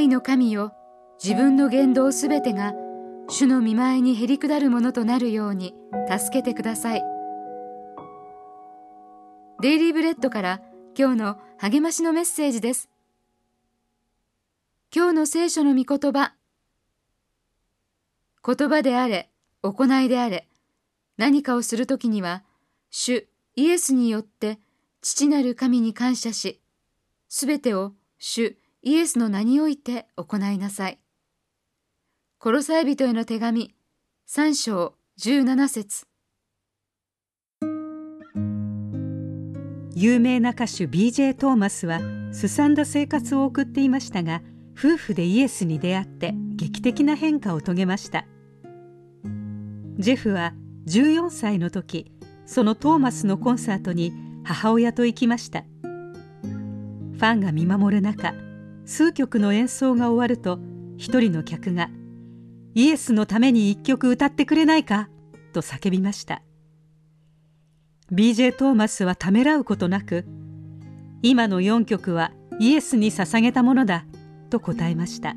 [0.00, 0.72] 愛の神よ
[1.22, 2.72] 自分の言動すべてが
[3.28, 5.74] 主の見前にへり下るものとなるように
[6.08, 7.04] 助けてください。
[9.60, 10.62] デイリーブレッドから
[10.98, 12.88] 今日の励ましのメッセージです。
[14.94, 16.32] 今日の聖書の御言葉
[18.42, 19.28] 言葉であれ
[19.62, 20.48] 行いであれ
[21.18, 22.42] 何かをするときには
[22.88, 24.58] 主イエスによって
[25.02, 26.58] 父なる神に感謝し
[27.28, 30.98] すべてを主イエスの名において行いなさい。
[32.38, 33.74] コロサイ人への手紙
[34.26, 36.06] 3章17節。
[39.94, 42.00] 有名な歌手 BJ トーマスは
[42.32, 44.40] すさんだ生活を送っていましたが
[44.72, 48.24] 夫婦でイエスに出会って劇的な変化を遂げました。
[49.98, 50.54] ジェフは
[50.86, 52.10] 14歳の時
[52.46, 55.64] そのトーマスのコンサートに母親と行きました。
[56.42, 58.32] ファンが見守る中
[58.90, 60.58] 数曲の演奏が終わると
[60.96, 61.90] 一人の客が
[62.74, 65.08] 「イエスのために一曲歌ってくれないか?」
[65.54, 66.42] と叫びました
[68.10, 70.24] BJ トーマスはためらうことなく
[71.22, 74.06] 「今の4曲はイエスに捧げたものだ」
[74.50, 75.36] と答えました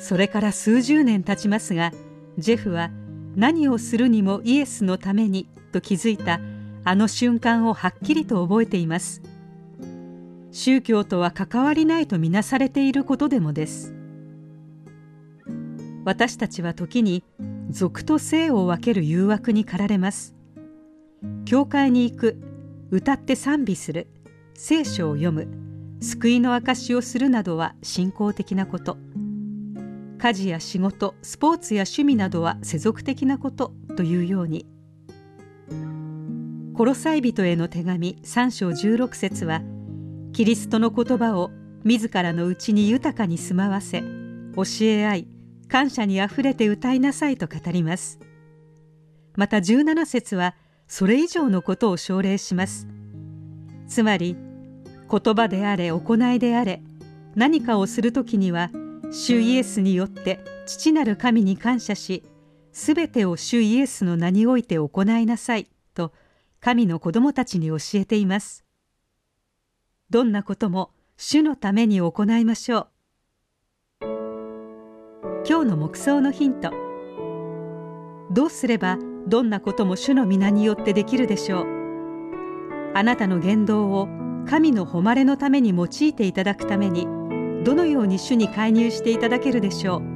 [0.00, 1.92] それから数十年経ちますが
[2.38, 2.90] ジェフは
[3.36, 6.40] 何をするにもイエスのためにと気づいた
[6.82, 9.35] あの瞬間をはっきりと覚えています。
[10.52, 13.94] 宗教とは関わりないとみなされていることでもです。
[16.04, 17.24] 私たちは時に
[17.68, 20.34] 俗と性を分ける誘惑に駆られます。
[21.44, 22.40] 教会に行く
[22.90, 24.06] 歌って賛美する
[24.54, 25.48] 聖書を読む
[26.00, 28.98] 救いの証しをするなどは信仰的なこと。
[30.18, 34.66] 家事や仕事スポーツや趣味などは世俗的なことというように。
[36.74, 39.62] コロサイ人への手紙3章16節は
[40.36, 41.50] 「キリストの言葉を
[41.82, 44.02] 自らのうちに豊かに住まわせ
[44.54, 45.28] 教え合い
[45.66, 48.20] 感謝にあふれて歌いなさいと語ります。
[49.34, 50.54] また17節は
[50.88, 52.86] それ以上のことを奨励します。
[53.88, 54.36] つまり
[55.10, 56.82] 言葉であれ行いであれ
[57.34, 58.70] 何かをする時には
[59.10, 62.22] 主イエスによって父なる神に感謝し
[62.72, 66.12] すべてを主イエスの名において行いなさいと
[66.60, 68.65] 神の子供たちに教えています。
[70.16, 72.88] どんなことも主のために行いましょ
[74.00, 74.06] う。
[75.46, 76.70] 今日の目想のヒント。
[78.30, 78.96] どうすれば
[79.28, 81.66] どんなことも主の皆によってできるでしょう。
[82.94, 84.08] あなたの言動を
[84.48, 87.06] 神の誉れのために用いていただくために
[87.62, 90.15] どのように主に介入していただけるでしょう。